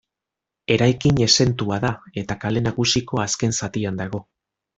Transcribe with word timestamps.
Eraikin 0.75 1.19
exentua 1.25 1.77
da 1.83 1.91
eta 2.23 2.39
Kale 2.45 2.65
Nagusiko 2.69 3.23
azken 3.27 3.55
zatian 3.61 4.03
dago. 4.03 4.25